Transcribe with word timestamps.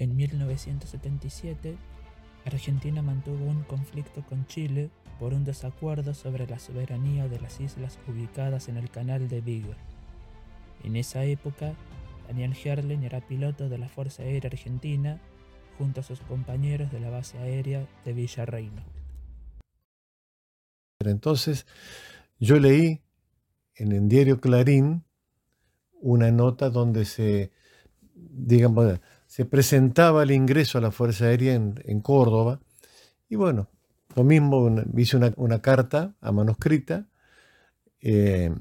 En 0.00 0.16
1977, 0.16 1.76
Argentina 2.46 3.02
mantuvo 3.02 3.44
un 3.44 3.64
conflicto 3.64 4.24
con 4.26 4.46
Chile 4.46 4.88
por 5.18 5.34
un 5.34 5.44
desacuerdo 5.44 6.14
sobre 6.14 6.46
la 6.46 6.58
soberanía 6.58 7.28
de 7.28 7.38
las 7.38 7.60
islas 7.60 7.98
ubicadas 8.08 8.70
en 8.70 8.78
el 8.78 8.88
canal 8.88 9.28
de 9.28 9.42
Beagle. 9.42 9.76
En 10.84 10.96
esa 10.96 11.24
época, 11.24 11.74
Daniel 12.26 12.56
Herlen 12.64 13.04
era 13.04 13.20
piloto 13.20 13.68
de 13.68 13.76
la 13.76 13.90
Fuerza 13.90 14.22
Aérea 14.22 14.48
Argentina 14.50 15.20
junto 15.76 16.00
a 16.00 16.02
sus 16.02 16.20
compañeros 16.20 16.90
de 16.90 17.00
la 17.00 17.10
base 17.10 17.36
aérea 17.36 17.86
de 18.06 18.14
Villarreino. 18.14 18.82
Entonces, 21.00 21.66
yo 22.38 22.58
leí 22.58 23.02
en 23.74 23.92
el 23.92 24.08
diario 24.08 24.40
Clarín 24.40 25.04
una 26.00 26.30
nota 26.30 26.70
donde 26.70 27.04
se, 27.04 27.52
digamos, 28.14 28.98
se 29.30 29.44
presentaba 29.44 30.24
el 30.24 30.32
ingreso 30.32 30.76
a 30.76 30.80
la 30.80 30.90
Fuerza 30.90 31.26
Aérea 31.26 31.54
en, 31.54 32.00
Córdoba. 32.00 32.58
Y 33.28 33.36
bueno, 33.36 33.68
lo 34.16 34.24
mismo, 34.24 34.82
hice 34.96 35.20
una, 35.36 35.62
carta 35.62 36.16
a 36.20 36.32
manuscrita 36.32 37.06
eh, 38.00 38.52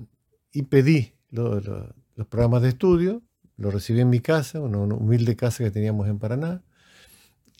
y 0.53 0.61
pedí 0.61 1.15
los 1.31 2.27
programas 2.29 2.61
de 2.61 2.69
estudio, 2.69 3.23
lo 3.57 3.71
recibí 3.71 4.01
en 4.01 4.11
mi 4.11 4.19
casa, 4.19 4.59
una, 4.59 4.77
humilde 4.77 5.35
casa 5.35 5.63
que 5.63 5.71
teníamos 5.71 6.07
en 6.07 6.19
Paraná, 6.19 6.61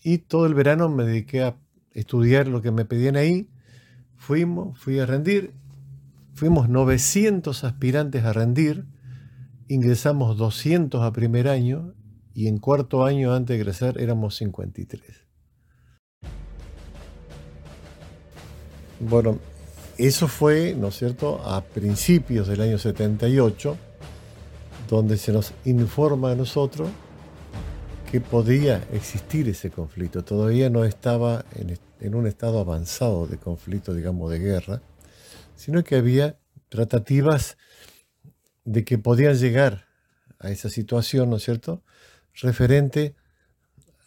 y 0.03 0.19
todo 0.19 0.45
el 0.45 0.53
verano 0.53 0.87
me 0.87 1.03
dediqué 1.03 1.41
a 1.41 1.57
estudiar 1.93 2.47
lo 2.47 2.61
que 2.61 2.69
me 2.69 2.85
pedían 2.85 3.15
ahí. 3.15 3.49
Fuimos, 4.17 4.77
fui 4.77 4.99
a 4.99 5.07
rendir, 5.07 5.55
fuimos 6.35 6.69
900 6.69 7.63
aspirantes 7.63 8.23
a 8.23 8.33
rendir, 8.33 8.85
ingresamos 9.67 10.37
200 10.37 11.01
a 11.01 11.11
primer 11.11 11.47
año 11.47 11.95
y 12.33 12.47
en 12.47 12.57
cuarto 12.57 13.03
año 13.03 13.33
antes 13.33 13.55
de 13.55 13.61
egresar 13.61 13.99
éramos 13.99 14.35
53. 14.37 15.29
Bueno, 18.99 19.39
eso 19.97 20.27
fue, 20.27 20.75
¿no 20.75 20.89
es 20.89 20.97
cierto?, 20.97 21.41
a 21.43 21.61
principios 21.61 22.47
del 22.47 22.61
año 22.61 22.77
78, 22.77 23.77
donde 24.89 25.17
se 25.17 25.31
nos 25.31 25.53
informa 25.65 26.31
a 26.31 26.35
nosotros 26.35 26.89
que 28.11 28.19
podía 28.19 28.87
existir 28.91 29.47
ese 29.47 29.69
conflicto. 29.69 30.23
Todavía 30.23 30.69
no 30.69 30.83
estaba 30.83 31.45
en, 31.55 31.77
en 31.99 32.15
un 32.15 32.27
estado 32.27 32.59
avanzado 32.59 33.27
de 33.27 33.37
conflicto, 33.37 33.93
digamos, 33.93 34.31
de 34.31 34.39
guerra, 34.39 34.81
sino 35.55 35.83
que 35.83 35.95
había 35.95 36.37
tratativas 36.69 37.57
de 38.65 38.83
que 38.83 38.97
podían 38.97 39.35
llegar 39.35 39.85
a 40.39 40.51
esa 40.51 40.69
situación, 40.69 41.29
¿no 41.29 41.37
es 41.37 41.43
cierto?, 41.43 41.83
referente 42.41 43.15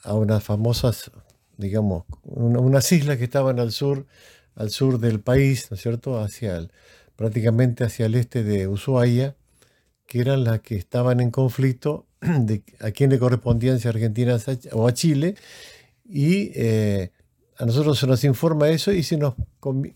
a 0.03 0.15
unas 0.15 0.43
famosas, 0.43 1.11
digamos, 1.57 2.05
unas 2.25 2.91
islas 2.93 3.19
que 3.19 3.25
estaban 3.25 3.61
al 3.61 3.73
sur, 3.73 4.07
al 4.55 4.71
sur 4.71 4.99
del 4.99 5.21
país, 5.21 5.71
¿no 5.71 5.77
es 5.77 5.83
cierto?, 5.83 6.19
hacia 6.21 6.57
el, 6.57 6.73
prácticamente 7.17 7.85
hacia 7.85 8.07
el 8.07 8.15
este 8.15 8.43
de 8.43 8.69
Ushuaia, 8.69 9.37
que 10.07 10.21
eran 10.21 10.45
las 10.45 10.61
que 10.61 10.77
estaban 10.77 11.21
en 11.21 11.31
conflicto 11.31 12.07
a 12.81 12.91
quién 12.91 13.11
le 13.11 13.19
correspondían, 13.19 13.79
si 13.79 13.89
a 13.89 13.91
Argentina 13.91 14.37
o 14.73 14.89
a 14.89 14.93
Chile, 14.93 15.37
y 16.05 16.51
eh, 16.55 17.13
a 17.57 17.65
nosotros 17.65 17.99
se 17.99 18.07
nos 18.07 18.25
informa 18.25 18.69
eso 18.71 18.93
y, 18.93 19.05
nos, 19.17 19.35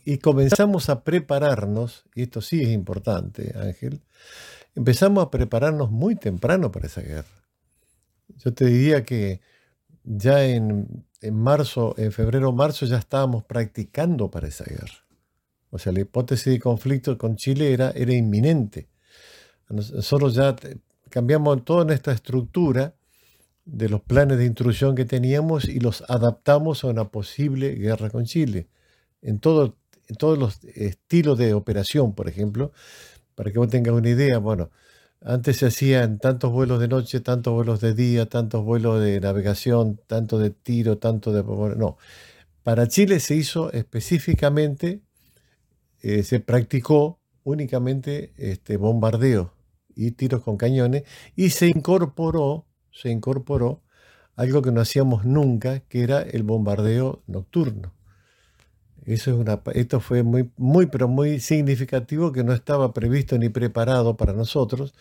y 0.04 0.18
comenzamos 0.18 0.88
a 0.88 1.02
prepararnos, 1.02 2.04
y 2.14 2.22
esto 2.22 2.40
sí 2.40 2.62
es 2.62 2.68
importante, 2.68 3.54
Ángel, 3.58 4.00
empezamos 4.74 5.24
a 5.24 5.30
prepararnos 5.30 5.90
muy 5.90 6.16
temprano 6.16 6.70
para 6.70 6.86
esa 6.86 7.00
guerra. 7.00 7.45
Yo 8.28 8.52
te 8.52 8.66
diría 8.66 9.04
que 9.04 9.40
ya 10.04 10.44
en, 10.44 11.04
marzo, 11.32 11.94
en 11.98 12.12
febrero 12.12 12.52
marzo, 12.52 12.86
ya 12.86 12.98
estábamos 12.98 13.44
practicando 13.44 14.30
para 14.30 14.48
esa 14.48 14.64
guerra. 14.64 15.04
O 15.70 15.78
sea, 15.78 15.92
la 15.92 16.00
hipótesis 16.00 16.52
de 16.52 16.60
conflicto 16.60 17.18
con 17.18 17.36
Chile 17.36 17.72
era, 17.72 17.90
era 17.90 18.12
inminente. 18.12 18.88
Nosotros 19.68 20.34
ya 20.34 20.54
cambiamos 21.10 21.64
toda 21.64 21.84
nuestra 21.84 22.12
estructura 22.12 22.94
de 23.64 23.88
los 23.88 24.00
planes 24.00 24.38
de 24.38 24.46
intrusión 24.46 24.94
que 24.94 25.04
teníamos 25.04 25.64
y 25.64 25.80
los 25.80 26.04
adaptamos 26.08 26.84
a 26.84 26.86
una 26.86 27.08
posible 27.08 27.74
guerra 27.74 28.10
con 28.10 28.24
Chile. 28.24 28.68
En, 29.22 29.40
todo, 29.40 29.76
en 30.06 30.16
todos 30.16 30.38
los 30.38 30.62
estilos 30.64 31.36
de 31.36 31.52
operación, 31.52 32.14
por 32.14 32.28
ejemplo, 32.28 32.72
para 33.34 33.50
que 33.50 33.58
vos 33.58 33.68
tengas 33.68 33.94
una 33.94 34.08
idea, 34.08 34.38
bueno, 34.38 34.70
antes 35.26 35.56
se 35.56 35.66
hacían 35.66 36.18
tantos 36.20 36.52
vuelos 36.52 36.78
de 36.78 36.86
noche, 36.86 37.20
tantos 37.20 37.52
vuelos 37.52 37.80
de 37.80 37.94
día, 37.94 38.26
tantos 38.26 38.64
vuelos 38.64 39.00
de 39.02 39.20
navegación, 39.20 40.00
tanto 40.06 40.38
de 40.38 40.50
tiro, 40.50 40.98
tanto 40.98 41.32
de... 41.32 41.42
No, 41.76 41.98
para 42.62 42.86
Chile 42.86 43.18
se 43.18 43.34
hizo 43.34 43.72
específicamente, 43.72 45.02
eh, 46.00 46.22
se 46.22 46.38
practicó 46.38 47.18
únicamente 47.42 48.34
este, 48.36 48.76
bombardeo 48.76 49.52
y 49.96 50.12
tiros 50.12 50.42
con 50.42 50.56
cañones 50.56 51.02
y 51.34 51.50
se 51.50 51.66
incorporó, 51.66 52.66
se 52.92 53.10
incorporó 53.10 53.82
algo 54.36 54.62
que 54.62 54.70
no 54.70 54.80
hacíamos 54.80 55.24
nunca, 55.24 55.80
que 55.80 56.02
era 56.02 56.22
el 56.22 56.44
bombardeo 56.44 57.24
nocturno. 57.26 57.95
Eso 59.04 59.30
es 59.30 59.36
una, 59.36 59.60
esto 59.74 60.00
fue 60.00 60.24
muy, 60.24 60.50
muy, 60.56 60.86
pero 60.86 61.06
muy 61.06 61.38
significativo 61.38 62.32
que 62.32 62.42
no 62.42 62.52
estaba 62.52 62.92
previsto 62.92 63.38
ni 63.38 63.48
preparado 63.48 64.16
para 64.16 64.32
nosotros. 64.32 64.94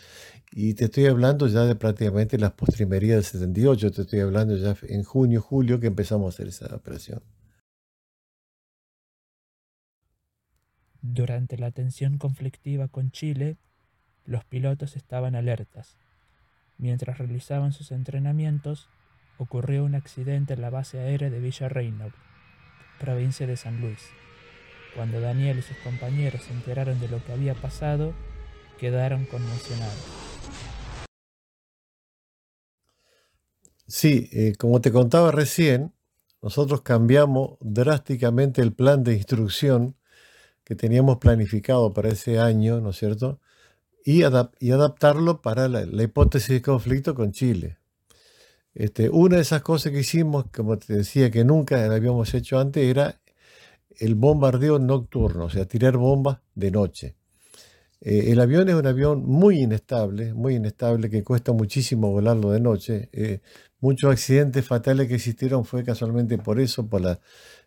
Y 0.52 0.76
te 0.76 0.86
estoy 0.86 1.08
hablando 1.08 1.48
ya 1.48 1.62
de 1.62 1.76
prácticamente 1.76 2.38
las 2.38 2.52
postrimerías 2.52 3.16
del 3.16 3.24
78, 3.24 3.92
te 3.92 4.02
estoy 4.04 4.20
hablando 4.20 4.56
ya 4.58 4.76
en 4.84 5.04
junio, 5.04 5.42
julio 5.42 5.80
que 5.80 5.88
empezamos 5.88 6.26
a 6.26 6.30
hacer 6.36 6.48
esa 6.48 6.74
operación. 6.76 7.22
Durante 11.02 11.58
la 11.58 11.72
tensión 11.72 12.20
conflictiva 12.20 12.88
con 12.88 13.10
Chile, 13.12 13.58
los 14.26 14.46
pilotos 14.46 14.96
estaban 14.96 15.36
alertas. 15.36 15.98
Mientras 16.78 17.18
realizaban 17.18 17.74
sus 17.74 17.92
entrenamientos, 17.92 18.88
ocurrió 19.40 19.84
un 19.84 19.96
accidente 19.96 20.54
en 20.54 20.62
la 20.62 20.70
base 20.70 21.00
aérea 21.00 21.30
de 21.30 21.40
Villa 21.40 21.70
Reynolds 21.70 22.16
provincia 23.00 23.48
de 23.48 23.58
San 23.58 23.82
Luis. 23.82 24.00
Cuando 24.96 25.20
Daniel 25.20 25.60
y 25.60 25.62
sus 25.62 25.78
compañeros 25.78 26.42
se 26.44 26.54
enteraron 26.54 27.00
de 27.00 27.10
lo 27.10 27.24
que 27.24 27.34
había 27.34 27.54
pasado, 27.54 28.14
quedaron 28.80 29.26
conmocionados. 29.26 30.26
Sí, 33.88 34.30
eh, 34.32 34.54
como 34.58 34.82
te 34.82 34.92
contaba 34.92 35.32
recién, 35.32 35.94
nosotros 36.42 36.82
cambiamos 36.82 37.58
drásticamente 37.60 38.62
el 38.62 38.74
plan 38.74 39.04
de 39.04 39.14
instrucción 39.14 39.96
que 40.64 40.76
teníamos 40.76 41.18
planificado 41.18 41.94
para 41.94 42.10
ese 42.10 42.40
año, 42.40 42.82
¿no 42.82 42.90
es 42.90 42.98
cierto? 42.98 43.40
Y, 44.04 44.24
adaptarlo 44.24 45.42
para 45.42 45.68
la, 45.68 46.04
hipótesis 46.04 46.50
de 46.50 46.62
conflicto 46.62 47.16
con 47.16 47.32
Chile. 47.32 47.78
Este, 48.76 49.10
una 49.10 49.38
de 49.38 49.44
esas 49.44 49.62
cosas 49.62 49.94
que 49.94 50.02
hicimos, 50.02 50.46
como 50.54 50.78
te 50.78 50.94
decía, 50.98 51.32
que 51.32 51.46
nunca 51.46 51.86
habíamos 51.86 52.34
hecho 52.34 52.60
antes, 52.60 52.84
era 52.84 53.22
el 54.00 54.16
bombardeo 54.16 54.80
nocturno, 54.80 55.46
o 55.46 55.50
sea, 55.50 55.66
tirar 55.66 55.98
bombas 55.98 56.40
de 56.56 56.72
noche. 56.72 57.16
Eh, 58.02 58.32
el 58.32 58.42
avión 58.42 58.70
es 58.70 58.76
un 58.76 58.88
avión 58.88 59.26
muy 59.26 59.62
inestable, 59.62 60.34
muy 60.34 60.56
inestable, 60.56 61.10
que 61.10 61.24
cuesta 61.24 61.54
muchísimo 61.54 62.12
volarlo 62.12 62.52
de 62.52 62.60
noche. 62.60 63.10
Eh, 63.14 63.42
muchos 63.80 64.12
accidentes 64.12 64.66
fatales 64.66 65.08
que 65.08 65.16
existieron 65.16 65.66
fue 65.66 65.84
casualmente 65.86 66.38
por 66.38 66.60
eso, 66.60 66.88
por 66.88 67.02
la, 67.02 67.20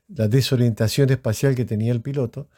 desorientación 0.09 1.11
espacial 1.11 1.55
que 1.55 1.65
tenía 1.65 1.93
el 1.93 2.03
piloto. 2.03 2.49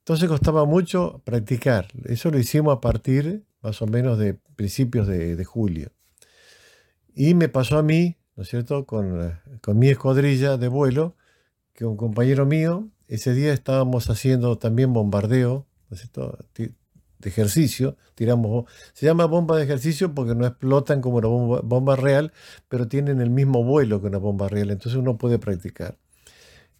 Entonces 0.00 0.28
costaba 0.28 0.64
mucho 0.66 1.22
practicar. 1.24 1.88
Eso 2.04 2.30
lo 2.30 2.38
hicimos 2.38 2.76
a 2.76 2.80
partir 2.80 3.44
más 3.62 3.82
o 3.82 3.86
menos 3.86 4.18
de 4.18 4.34
principios 4.56 5.06
de 5.08 5.44
julio. 5.44 5.92
Y 7.20 7.34
me 7.34 7.48
pasó 7.48 7.78
a 7.78 7.82
mí, 7.82 8.16
¿no 8.36 8.44
es 8.44 8.48
cierto?, 8.48 8.86
con, 8.86 9.40
mi 9.74 9.88
escuadrilla 9.88 10.56
de 10.56 10.68
vuelo, 10.68 11.16
que 11.72 11.84
un 11.84 11.96
compañero 11.96 12.46
mío, 12.46 12.90
ese 13.08 13.34
día 13.34 13.52
estábamos 13.52 14.08
haciendo 14.08 14.56
también 14.56 14.92
bombardeo, 14.92 15.66
¿no 15.90 15.94
es 15.96 16.02
cierto?, 16.02 16.38
de 16.54 17.28
ejercicio, 17.28 17.96
tiramos, 18.14 18.66
se 18.92 19.06
llama 19.06 19.24
bomba 19.24 19.56
de 19.56 19.64
ejercicio 19.64 20.14
porque 20.14 20.36
no 20.36 20.46
explotan 20.46 21.00
como 21.00 21.16
una 21.16 21.26
bomba, 21.60 21.96
real, 21.96 22.32
pero 22.68 22.86
tienen 22.86 23.20
el 23.20 23.30
mismo 23.30 23.64
vuelo 23.64 24.00
que 24.00 24.06
una 24.06 24.18
bomba 24.18 24.46
real, 24.46 24.70
entonces 24.70 24.96
uno 24.96 25.18
puede 25.18 25.40
practicar. 25.40 25.98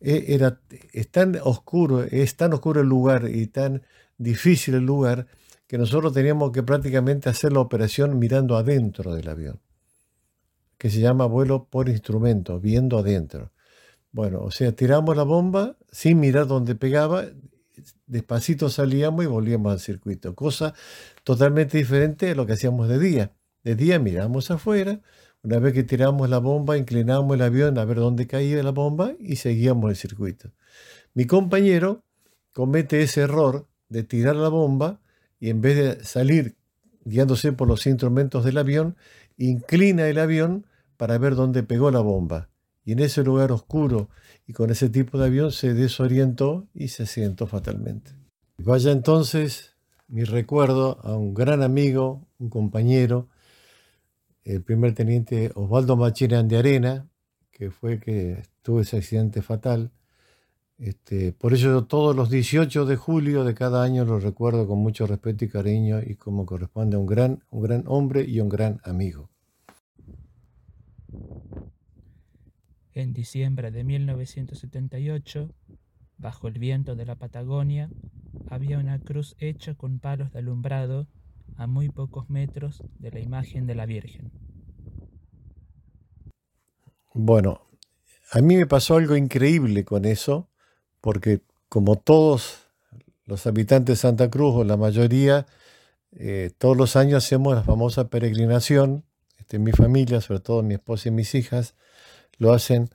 E, 0.00 0.26
era, 0.34 0.60
es 0.92 1.10
tan 1.10 1.36
oscuro, 1.42 2.04
es 2.04 2.36
tan 2.36 2.52
oscuro 2.52 2.80
el 2.82 2.86
lugar 2.86 3.28
y 3.28 3.48
tan 3.48 3.82
difícil 4.18 4.76
el 4.76 4.84
lugar 4.86 5.26
que 5.66 5.78
nosotros 5.78 6.12
teníamos 6.12 6.52
que 6.52 6.62
prácticamente 6.62 7.28
hacer 7.28 7.52
la 7.52 7.58
operación 7.58 8.20
mirando 8.20 8.56
adentro 8.56 9.12
del 9.16 9.28
avión 9.28 9.58
que 10.78 10.90
se 10.90 11.00
llama 11.00 11.26
vuelo 11.26 11.64
por 11.64 11.88
instrumento, 11.88 12.60
viendo 12.60 12.98
adentro. 12.98 13.52
Bueno, 14.12 14.40
o 14.40 14.50
sea, 14.50 14.72
tiramos 14.72 15.16
la 15.16 15.24
bomba 15.24 15.76
sin 15.90 16.20
mirar 16.20 16.46
dónde 16.46 16.74
pegaba, 16.74 17.26
despacito 18.06 18.70
salíamos 18.70 19.24
y 19.24 19.28
volvíamos 19.28 19.72
al 19.72 19.80
circuito, 19.80 20.34
cosa 20.34 20.74
totalmente 21.24 21.78
diferente 21.78 22.26
de 22.26 22.34
lo 22.34 22.46
que 22.46 22.54
hacíamos 22.54 22.88
de 22.88 22.98
día. 22.98 23.32
De 23.64 23.74
día 23.74 23.98
miramos 23.98 24.50
afuera, 24.50 25.00
Una 25.42 25.60
vez 25.60 25.72
que 25.72 25.84
tiramos 25.84 26.28
la 26.28 26.38
bomba, 26.38 26.76
inclinamos 26.76 27.34
el 27.36 27.42
avión 27.42 27.78
a 27.78 27.84
ver 27.84 27.98
dónde 27.98 28.26
caía 28.26 28.60
la 28.62 28.72
bomba 28.72 29.12
y 29.20 29.36
seguíamos 29.36 29.90
el 29.90 29.96
circuito. 29.96 30.52
Mi 31.14 31.26
compañero 31.26 32.02
comete 32.52 33.02
ese 33.02 33.20
error 33.22 33.68
de 33.88 34.02
tirar 34.02 34.36
la 34.36 34.48
bomba 34.48 35.00
y 35.38 35.50
en 35.50 35.60
vez 35.60 35.76
de 35.76 36.04
salir 36.04 36.56
guiándose 37.04 37.52
por 37.52 37.68
los 37.68 37.86
instrumentos 37.86 38.44
del 38.44 38.58
avión, 38.58 38.96
inclina 39.36 40.08
el 40.08 40.18
avión 40.18 40.66
para 40.98 41.16
ver 41.16 41.34
dónde 41.34 41.62
pegó 41.62 41.90
la 41.90 42.00
bomba. 42.00 42.50
Y 42.84 42.92
en 42.92 42.98
ese 42.98 43.24
lugar 43.24 43.52
oscuro 43.52 44.10
y 44.46 44.52
con 44.52 44.70
ese 44.70 44.90
tipo 44.90 45.16
de 45.16 45.26
avión 45.26 45.52
se 45.52 45.72
desorientó 45.72 46.66
y 46.74 46.88
se 46.88 47.04
accidentó 47.04 47.46
fatalmente. 47.46 48.12
Vaya 48.58 48.92
entonces 48.92 49.76
mi 50.08 50.24
recuerdo 50.24 50.98
a 51.02 51.16
un 51.16 51.32
gran 51.32 51.62
amigo, 51.62 52.26
un 52.38 52.50
compañero, 52.50 53.28
el 54.44 54.62
primer 54.62 54.94
teniente 54.94 55.52
Osvaldo 55.54 55.96
Machirán 55.96 56.48
de 56.48 56.56
Arena, 56.56 57.08
que 57.50 57.70
fue 57.70 58.00
que 58.00 58.42
tuvo 58.62 58.80
ese 58.80 58.96
accidente 58.96 59.42
fatal. 59.42 59.92
Este, 60.78 61.32
por 61.32 61.52
eso 61.52 61.84
todos 61.84 62.16
los 62.16 62.30
18 62.30 62.86
de 62.86 62.96
julio 62.96 63.44
de 63.44 63.54
cada 63.54 63.82
año 63.82 64.04
lo 64.04 64.18
recuerdo 64.18 64.66
con 64.66 64.78
mucho 64.78 65.06
respeto 65.06 65.44
y 65.44 65.48
cariño 65.48 66.00
y 66.00 66.14
como 66.14 66.46
corresponde 66.46 66.96
a 66.96 67.00
un 67.00 67.06
gran, 67.06 67.44
un 67.50 67.62
gran 67.62 67.84
hombre 67.86 68.24
y 68.26 68.40
un 68.40 68.48
gran 68.48 68.80
amigo. 68.84 69.28
En 72.98 73.12
diciembre 73.12 73.70
de 73.70 73.84
1978, 73.84 75.54
bajo 76.16 76.48
el 76.48 76.58
viento 76.58 76.96
de 76.96 77.06
la 77.06 77.14
Patagonia, 77.14 77.88
había 78.50 78.76
una 78.76 78.98
cruz 78.98 79.36
hecha 79.38 79.76
con 79.76 80.00
palos 80.00 80.32
de 80.32 80.40
alumbrado 80.40 81.06
a 81.56 81.68
muy 81.68 81.90
pocos 81.90 82.28
metros 82.28 82.82
de 82.98 83.12
la 83.12 83.20
imagen 83.20 83.68
de 83.68 83.76
la 83.76 83.86
Virgen. 83.86 84.32
Bueno, 87.14 87.60
a 88.32 88.40
mí 88.40 88.56
me 88.56 88.66
pasó 88.66 88.96
algo 88.96 89.14
increíble 89.14 89.84
con 89.84 90.04
eso, 90.04 90.48
porque 91.00 91.42
como 91.68 91.94
todos 91.94 92.66
los 93.26 93.46
habitantes 93.46 93.92
de 93.92 94.00
Santa 94.00 94.28
Cruz, 94.28 94.56
o 94.56 94.64
la 94.64 94.76
mayoría, 94.76 95.46
eh, 96.16 96.50
todos 96.58 96.76
los 96.76 96.96
años 96.96 97.24
hacemos 97.24 97.54
la 97.54 97.62
famosa 97.62 98.08
peregrinación, 98.08 99.04
este, 99.38 99.60
mi 99.60 99.70
familia, 99.70 100.20
sobre 100.20 100.40
todo 100.40 100.64
mi 100.64 100.74
esposa 100.74 101.10
y 101.10 101.12
mis 101.12 101.36
hijas, 101.36 101.76
lo 102.38 102.52
hacen 102.52 102.90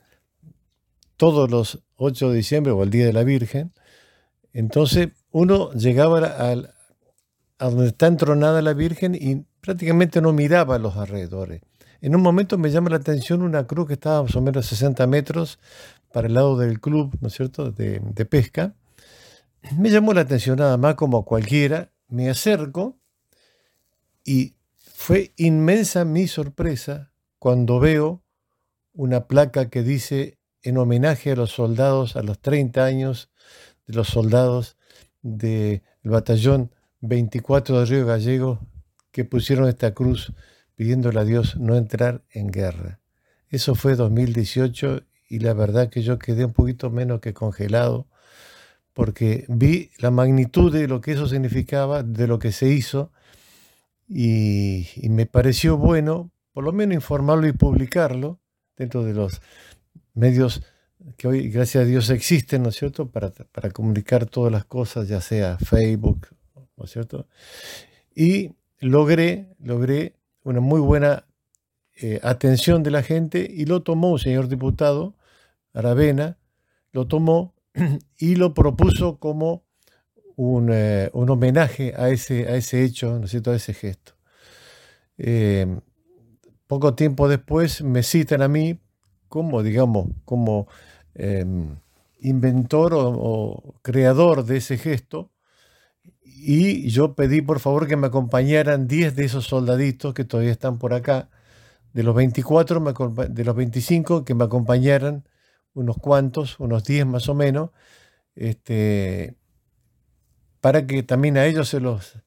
todos 1.17 1.49
los 1.49 1.83
8 1.97 2.29
de 2.29 2.37
diciembre 2.37 2.71
o 2.71 2.83
el 2.83 2.89
Día 2.89 3.05
de 3.05 3.13
la 3.13 3.23
Virgen. 3.23 3.73
Entonces 4.51 5.09
uno 5.31 5.71
llegaba 5.73 6.19
al, 6.19 6.73
a 7.59 7.69
donde 7.69 7.87
está 7.87 8.07
entronada 8.07 8.61
la 8.61 8.73
Virgen 8.73 9.15
y 9.15 9.45
prácticamente 9.61 10.21
no 10.21 10.33
miraba 10.33 10.75
a 10.75 10.79
los 10.79 10.97
alrededores. 10.97 11.61
En 12.01 12.15
un 12.15 12.21
momento 12.21 12.57
me 12.57 12.69
llama 12.69 12.89
la 12.89 12.97
atención 12.97 13.41
una 13.41 13.65
cruz 13.65 13.87
que 13.87 13.93
estaba 13.93 14.23
más 14.23 14.35
o 14.35 14.41
menos 14.41 14.65
a 14.65 14.69
60 14.69 15.07
metros 15.07 15.59
para 16.11 16.27
el 16.27 16.33
lado 16.33 16.57
del 16.57 16.81
club, 16.81 17.15
¿no 17.21 17.29
es 17.29 17.33
cierto?, 17.33 17.71
de, 17.71 17.99
de 17.99 18.25
pesca. 18.25 18.75
Me 19.77 19.89
llamó 19.89 20.13
la 20.13 20.21
atención 20.21 20.57
nada 20.57 20.75
más 20.77 20.95
como 20.95 21.23
cualquiera. 21.23 21.91
Me 22.09 22.29
acerco 22.29 22.97
y 24.25 24.55
fue 24.77 25.33
inmensa 25.37 26.05
mi 26.05 26.27
sorpresa 26.27 27.11
cuando 27.39 27.79
veo 27.79 28.22
una 28.93 29.27
placa 29.27 29.69
que 29.69 29.83
dice 29.83 30.37
en 30.61 30.77
homenaje 30.77 31.31
a 31.31 31.35
los 31.35 31.51
soldados, 31.51 32.15
a 32.15 32.23
los 32.23 32.39
30 32.39 32.83
años 32.83 33.29
de 33.85 33.95
los 33.95 34.07
soldados 34.07 34.77
del 35.21 35.81
batallón 36.03 36.71
24 37.01 37.79
de 37.79 37.85
Río 37.85 38.05
Gallego 38.05 38.59
que 39.11 39.25
pusieron 39.25 39.67
esta 39.67 39.93
cruz 39.93 40.33
pidiéndole 40.75 41.19
a 41.19 41.25
Dios 41.25 41.57
no 41.57 41.75
entrar 41.75 42.23
en 42.31 42.51
guerra. 42.51 42.99
Eso 43.49 43.75
fue 43.75 43.95
2018 43.95 45.03
y 45.29 45.39
la 45.39 45.53
verdad 45.53 45.89
que 45.89 46.01
yo 46.01 46.17
quedé 46.17 46.45
un 46.45 46.53
poquito 46.53 46.89
menos 46.89 47.19
que 47.19 47.33
congelado 47.33 48.07
porque 48.93 49.45
vi 49.47 49.91
la 49.97 50.11
magnitud 50.11 50.71
de 50.71 50.87
lo 50.87 51.01
que 51.01 51.13
eso 51.13 51.27
significaba, 51.27 52.03
de 52.03 52.27
lo 52.27 52.39
que 52.39 52.51
se 52.51 52.69
hizo 52.69 53.11
y, 54.07 54.87
me 55.09 55.25
pareció 55.25 55.77
bueno 55.77 56.31
por 56.51 56.63
lo 56.63 56.71
menos 56.71 56.95
informarlo 56.95 57.47
y 57.47 57.51
publicarlo 57.51 58.39
dentro 58.77 59.03
de 59.03 59.13
los 59.13 59.41
medios 60.13 60.63
que 61.17 61.27
hoy, 61.27 61.49
gracias 61.49 61.83
a 61.83 61.87
Dios, 61.87 62.09
existen, 62.09 62.63
¿no 62.63 62.69
es 62.69 62.75
cierto?, 62.75 63.09
para, 63.09 63.29
para 63.29 63.71
comunicar 63.71 64.25
todas 64.25 64.51
las 64.51 64.65
cosas, 64.65 65.07
ya 65.07 65.21
sea 65.21 65.57
Facebook, 65.57 66.27
¿no 66.77 66.85
es 66.85 66.91
cierto? 66.91 67.27
Y 68.15 68.51
logré, 68.79 69.55
logré 69.59 70.15
una 70.43 70.59
muy 70.59 70.79
buena 70.79 71.25
eh, 71.95 72.19
atención 72.23 72.83
de 72.83 72.91
la 72.91 73.03
gente 73.03 73.47
y 73.49 73.65
lo 73.65 73.83
tomó 73.83 74.11
un 74.11 74.19
señor 74.19 74.47
diputado, 74.47 75.15
Aravena, 75.73 76.37
lo 76.91 77.07
tomó 77.07 77.53
y 78.17 78.35
lo 78.35 78.53
propuso 78.53 79.17
como 79.17 79.63
un, 80.35 80.69
eh, 80.71 81.09
homenaje 81.13 81.93
a 81.95 82.09
ese, 82.09 82.47
a 82.47 82.55
ese 82.55 82.83
hecho, 82.83 83.19
¿no 83.19 83.25
es 83.25 83.31
cierto?, 83.31 83.51
a 83.51 83.55
ese 83.55 83.73
gesto. 83.73 84.13
Eh, 85.17 85.67
poco 86.67 86.95
tiempo 86.95 87.27
después 87.27 87.81
me 87.83 88.03
citan 88.03 88.41
a 88.41 88.47
mí 88.47 88.79
como, 89.29 89.63
digamos, 89.63 90.07
como 90.25 90.67
em, 91.15 91.77
inventor 92.19 92.93
o, 92.95 93.75
creador 93.81 94.45
de 94.45 94.57
ese 94.57 94.77
gesto. 94.77 95.31
Y 96.23 96.89
yo 96.89 97.15
pedí 97.15 97.41
por 97.41 97.59
favor 97.59 97.87
que 97.87 97.95
me 97.97 98.07
acompañaran 98.07 98.87
10 98.87 99.15
de 99.15 99.25
esos 99.25 99.45
soldaditos 99.45 100.13
que 100.13 100.25
todavía 100.25 100.51
están 100.51 100.77
por 100.79 100.93
acá, 100.93 101.29
de 101.93 102.03
los 102.03 102.15
24, 102.15 102.81
de 103.29 103.43
los 103.43 103.55
25, 103.55 104.25
que 104.25 104.35
me 104.35 104.43
acompañaran 104.45 105.27
unos 105.73 105.97
cuantos, 105.97 106.59
unos 106.59 106.83
10 106.83 107.05
más 107.05 107.29
o 107.29 107.35
menos, 107.35 107.71
este, 108.35 109.35
para 110.61 110.87
que 110.87 111.03
también 111.03 111.37
a 111.37 111.45
ellos 111.45 111.69
se 111.69 111.79
los 111.79 112.17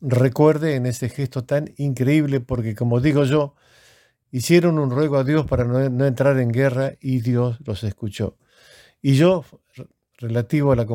recuerde 0.00 0.76
en 0.76 0.86
ese 0.86 1.08
gesto 1.08 1.44
tan 1.44 1.72
increíble, 1.76 2.40
porque 2.40 2.74
como 2.74 3.00
digo 3.00 3.24
yo, 3.24 3.54
hicieron 4.30 4.78
un 4.78 4.90
ruego 4.90 5.16
a 5.16 5.24
Dios 5.24 5.46
para 5.46 5.64
no, 5.64 6.04
entrar 6.04 6.38
en 6.38 6.50
guerra 6.50 6.94
y 7.00 7.20
Dios 7.20 7.58
los 7.64 7.84
escuchó. 7.84 8.36
Y 9.02 9.14
yo, 9.14 9.44
relativo 10.18 10.72
a 10.72 10.76
la, 10.76 10.86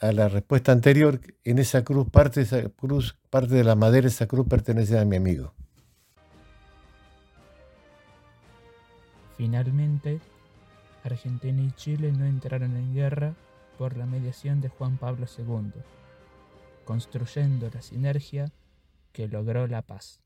a 0.00 0.12
la 0.12 0.28
respuesta 0.28 0.72
anterior, 0.72 1.20
en 1.44 1.58
esa 1.58 1.84
cruz, 1.84 2.08
parte 2.10 2.40
de 2.40 2.46
esa 2.46 2.68
cruz, 2.70 3.18
parte 3.30 3.54
de 3.54 3.64
la 3.64 3.74
madera 3.74 4.02
de 4.02 4.08
esa 4.08 4.26
cruz 4.26 4.46
pertenece 4.48 4.98
a 4.98 5.04
mi 5.04 5.16
amigo. 5.16 5.54
Finalmente, 9.36 10.20
Argentina 11.04 11.62
y 11.62 11.70
Chile 11.72 12.12
no 12.12 12.24
entraron 12.24 12.76
en 12.76 12.92
guerra 12.94 13.34
por 13.78 13.96
la 13.96 14.04
mediación 14.04 14.60
de 14.60 14.68
Juan 14.68 14.96
Pablo 14.96 15.26
II, 15.38 15.70
construyendo 16.88 17.68
la 17.74 17.82
sinergia 17.82 18.50
que 19.12 19.28
logró 19.28 19.66
la 19.66 19.82
paz. 19.82 20.22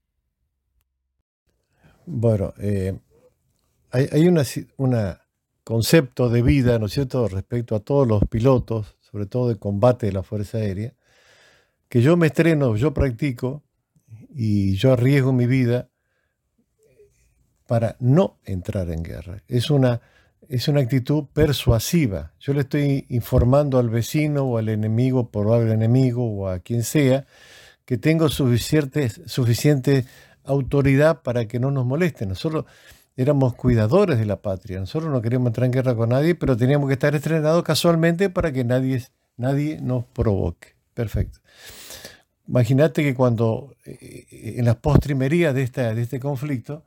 Bueno, 2.06 2.54
eh, 2.56 2.96
hay, 3.90 4.28
un 4.28 4.40
concepto 5.64 6.28
de 6.28 6.42
vida, 6.42 6.78
¿no 6.78 6.86
es 6.86 6.92
cierto?, 6.92 7.26
respecto 7.26 7.74
a 7.74 7.80
todos 7.80 8.06
los 8.06 8.22
pilotos, 8.26 8.96
sobre 9.00 9.26
todo 9.26 9.48
de 9.48 9.56
combate 9.56 10.06
de 10.06 10.12
la 10.12 10.22
Fuerza 10.22 10.58
Aérea, 10.58 10.94
que 11.88 12.00
yo 12.00 12.16
me 12.16 12.28
estreno, 12.28 12.76
yo 12.76 12.94
practico 12.94 13.64
y 14.30 14.76
yo 14.76 14.92
arriesgo 14.92 15.32
mi 15.32 15.46
vida 15.46 15.90
para 17.66 17.96
no 17.98 18.38
entrar 18.44 18.88
en 18.90 19.02
guerra. 19.02 19.42
Es 19.48 19.68
una, 19.68 20.00
es 20.48 20.68
una 20.68 20.80
actitud 20.80 21.24
persuasiva. 21.32 22.32
Yo 22.40 22.52
le 22.52 22.60
estoy 22.60 23.06
informando 23.08 23.78
al 23.78 23.88
vecino 23.88 24.44
o 24.44 24.58
al 24.58 24.68
enemigo, 24.68 25.30
probable 25.30 25.72
enemigo 25.72 26.24
o 26.24 26.48
a 26.48 26.58
quien 26.58 26.82
sea, 26.82 27.26
que 27.84 27.98
tengo 27.98 28.28
suficiente, 28.28 29.08
suficiente 29.26 30.04
autoridad 30.44 31.22
para 31.22 31.46
que 31.46 31.58
no 31.58 31.70
nos 31.70 31.86
molesten. 31.86 32.28
Nosotros 32.30 32.64
éramos 33.16 33.54
cuidadores 33.54 34.18
de 34.18 34.26
la 34.26 34.42
patria. 34.42 34.80
Nosotros 34.80 35.10
no 35.10 35.22
queríamos 35.22 35.48
entrar 35.48 35.66
en 35.66 35.72
guerra 35.72 35.94
con 35.94 36.10
nadie, 36.10 36.34
pero 36.34 36.56
teníamos 36.56 36.88
que 36.88 36.94
estar 36.94 37.14
estrenados 37.14 37.62
casualmente 37.62 38.30
para 38.30 38.52
que 38.52 38.64
nadie, 38.64 39.06
nadie 39.36 39.78
nos 39.80 40.04
provoque. 40.04 40.74
Perfecto. 40.94 41.40
Imagínate 42.48 43.02
que 43.02 43.14
cuando 43.14 43.74
eh, 43.84 44.26
en 44.58 44.64
las 44.64 44.76
postrimerías 44.76 45.54
de, 45.54 45.62
esta, 45.62 45.94
de 45.94 46.02
este 46.02 46.20
conflicto, 46.20 46.84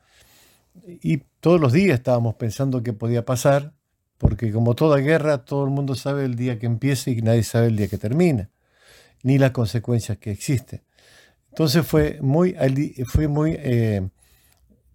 y 0.86 1.18
todos 1.40 1.60
los 1.60 1.74
días 1.74 1.98
estábamos 2.00 2.36
pensando 2.36 2.84
qué 2.84 2.94
podía 2.94 3.26
pasar, 3.26 3.74
porque 4.18 4.52
como 4.52 4.76
toda 4.76 4.98
guerra, 4.98 5.46
todo 5.46 5.66
el 5.66 5.72
mundo 5.72 5.96
sabe 5.96 6.26
el 6.26 6.36
día 6.36 6.60
que 6.60 6.66
empieza 6.66 7.12
y 7.12 7.22
nadie 7.22 7.44
sabe 7.44 7.68
el 7.68 7.76
día 7.76 7.88
que 7.88 7.98
termina, 7.98 8.50
ni 9.24 9.38
las 9.38 9.52
consecuencias 9.52 10.18
que 10.18 10.32
existen. 10.32 10.82
Entonces 11.50 11.86
fue 11.86 12.20
muy, 12.22 12.56
fue 13.06 13.28
muy 13.28 13.56
eh, 13.58 14.10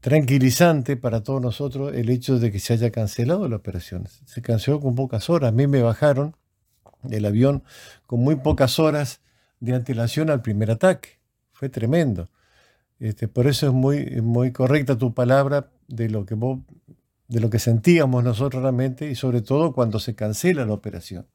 tranquilizante 0.01 0.97
para 0.97 1.23
todos 1.23 1.41
nosotros 1.41 1.95
el 1.95 2.11
hecho 2.11 2.39
de 2.39 2.51
que 2.51 2.59
se 2.59 2.75
haya 2.75 2.91
cancelado 2.91 3.49
la 3.49 3.57
operación. 3.57 4.07
Se 4.27 4.43
canceló 4.43 4.81
con 4.81 4.95
pocas 4.95 5.31
horas. 5.31 5.49
A 5.49 5.53
mí 5.53 5.67
me 5.67 5.83
bajaron 5.83 6.37
del 7.03 7.25
avión 7.27 7.63
con 8.07 8.21
muy 8.21 8.37
pocas 8.37 8.79
horas 8.79 9.21
de 9.61 9.75
antelación 9.75 10.31
al 10.31 10.43
primer 10.43 10.71
ataque. 10.71 11.21
Fue 11.53 11.69
tremendo. 11.69 12.29
Este, 13.01 13.29
por 13.29 13.47
eso 13.47 13.67
es 13.67 13.73
muy, 13.73 14.21
muy 14.21 14.53
correcta 14.53 14.97
tu 14.97 15.15
palabra 15.15 15.71
de 15.89 16.09
lo 16.11 16.27
que 16.27 16.37
de 17.29 17.41
lo 17.41 17.49
que 17.49 17.59
sentíamos 17.59 18.23
nosotros 18.23 18.63
realmente 18.63 19.11
y 19.11 19.15
sobre 19.15 19.41
todo 19.41 19.73
cuando 19.73 19.99
se 19.99 20.15
cancela 20.15 20.67
la 20.67 20.75
operación. 20.75 21.27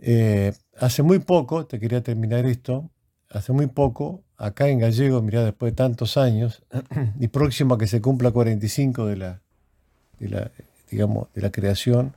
Eh, 0.00 0.52
hace 0.78 1.02
muy 1.02 1.18
poco, 1.18 1.66
te 1.66 1.78
quería 1.78 2.02
terminar 2.02 2.46
esto, 2.46 2.90
hace 3.28 3.52
muy 3.52 3.66
poco, 3.66 4.22
acá 4.36 4.68
en 4.68 4.78
Gallego, 4.78 5.20
mira, 5.20 5.44
después 5.44 5.72
de 5.72 5.76
tantos 5.76 6.16
años, 6.16 6.62
y 7.20 7.28
próximo 7.28 7.74
a 7.74 7.78
que 7.78 7.86
se 7.86 8.00
cumpla 8.00 8.30
45 8.30 9.06
de 9.06 9.16
la, 9.16 9.42
de 10.18 10.28
la, 10.28 10.50
digamos, 10.90 11.28
de 11.34 11.42
la 11.42 11.50
creación 11.50 12.16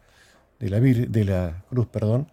de 0.59 0.69
la, 0.69 0.79
de 0.79 1.25
la 1.25 1.63
cruz, 1.69 1.87
perdón, 1.87 2.31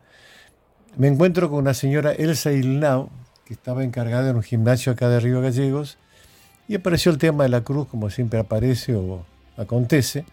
me 0.97 1.09
encuentro 1.09 1.49
con 1.51 1.59
una 1.59 1.75
señora 1.75 2.13
Elsa 2.13 2.53
Ilnau, 2.53 3.11
que 3.53 3.57
estaba 3.57 3.85
encargada 3.85 4.31
en 4.31 4.37
un 4.37 4.43
gimnasio 4.43 4.93
acá 4.93 5.11
de 5.11 5.21
Río 5.21 5.43
Gallegos, 5.43 5.99
y 6.69 6.75
apareció 6.75 7.13
el 7.13 7.19
tema 7.19 7.43
de 7.43 7.51
la 7.51 7.63
cruz, 7.63 7.87
como 7.87 8.09
siempre 8.09 8.39
aparece 8.39 8.95
o 8.95 9.27
acontece, 9.59 10.25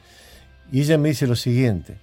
y 0.71 0.79
ella 0.79 0.97
me 0.97 1.09
dice 1.09 1.27
lo 1.27 1.35
siguiente, 1.35 1.97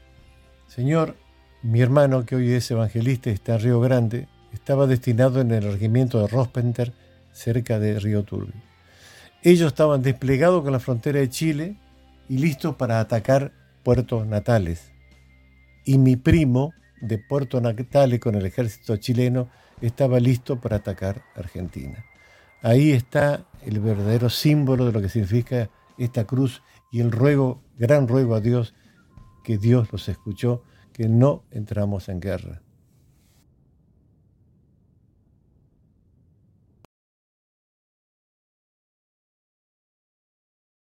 Señor, 0.68 1.16
mi 1.62 1.80
hermano, 1.80 2.26
que 2.26 2.36
hoy 2.36 2.52
es 2.52 2.70
evangelista 2.70 3.30
y 3.30 3.32
está 3.32 3.54
en 3.54 3.60
Río 3.62 3.80
Grande, 3.80 4.28
estaba 4.52 4.86
destinado 4.86 5.40
en 5.40 5.52
el 5.52 5.62
regimiento 5.62 6.20
de 6.20 6.26
Rospenter, 6.26 6.92
cerca 7.32 7.78
de 7.78 7.98
Río 7.98 8.22
Turbio. 8.24 8.60
Ellos 9.42 9.68
estaban 9.68 10.02
desplegados 10.02 10.62
con 10.62 10.72
la 10.72 10.80
frontera 10.80 11.20
de 11.20 11.30
Chile 11.30 11.76
y 12.28 12.36
listos 12.38 12.76
para 12.76 13.00
atacar 13.00 13.52
puertos 13.82 14.26
natales. 14.26 14.90
Y 15.86 15.96
mi 15.96 16.16
primo 16.16 16.74
de 17.00 17.16
Puerto 17.16 17.58
Natales 17.60 18.20
con 18.20 18.34
el 18.34 18.44
ejército 18.44 18.98
chileno 18.98 19.48
estaba 19.80 20.20
listo 20.20 20.60
para 20.60 20.76
atacar 20.76 21.22
Argentina. 21.34 22.04
Ahí 22.62 22.92
está 22.92 23.44
el 23.62 23.80
verdadero 23.80 24.30
símbolo 24.30 24.86
de 24.86 24.92
lo 24.92 25.00
que 25.00 25.08
significa 25.08 25.70
esta 25.98 26.24
cruz 26.24 26.62
y 26.90 27.00
el 27.00 27.12
ruego, 27.12 27.62
gran 27.78 28.08
ruego 28.08 28.34
a 28.34 28.40
Dios, 28.40 28.74
que 29.44 29.58
Dios 29.58 29.92
los 29.92 30.08
escuchó, 30.08 30.62
que 30.92 31.08
no 31.08 31.44
entramos 31.50 32.08
en 32.08 32.20
guerra. 32.20 32.62